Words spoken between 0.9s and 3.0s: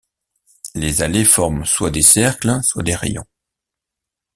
allées forment soit des cercles soit des